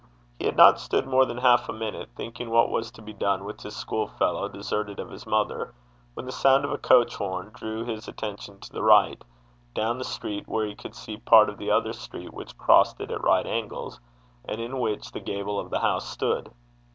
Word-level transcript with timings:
He 0.39 0.45
had 0.47 0.57
not 0.57 0.79
stood 0.79 1.05
more 1.05 1.25
than 1.27 1.37
half 1.37 1.69
a 1.69 1.73
minute, 1.73 2.09
thinking 2.15 2.49
what 2.49 2.71
was 2.71 2.89
to 2.89 3.03
be 3.03 3.13
done 3.13 3.43
with 3.45 3.61
his 3.61 3.75
school 3.75 4.07
fellow 4.07 4.47
deserted 4.49 4.99
of 4.99 5.11
his 5.11 5.27
mother, 5.27 5.75
when 6.15 6.25
the 6.25 6.31
sound 6.31 6.65
of 6.65 6.71
a 6.71 6.79
coach 6.79 7.17
horn 7.17 7.51
drew 7.53 7.83
his 7.85 8.07
attention 8.07 8.59
to 8.61 8.71
the 8.73 8.81
right, 8.81 9.23
down 9.75 9.99
the 9.99 10.03
street, 10.03 10.47
where 10.47 10.65
he 10.65 10.73
could 10.73 10.95
see 10.95 11.17
part 11.17 11.49
of 11.49 11.59
the 11.59 11.69
other 11.69 11.93
street 11.93 12.33
which 12.33 12.57
crossed 12.57 12.99
it 12.99 13.11
at 13.11 13.21
right 13.23 13.45
angles, 13.45 13.99
and 14.45 14.59
in 14.59 14.79
which 14.79 15.11
the 15.11 15.19
gable 15.19 15.59
of 15.59 15.69
the 15.69 15.81
house 15.81 16.09
stood. 16.09 16.51